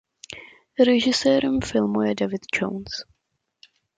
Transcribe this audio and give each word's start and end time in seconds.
Režisérem 0.85 1.61
filmu 1.61 2.01
je 2.01 2.15
David 2.15 2.41
Jones. 2.57 2.93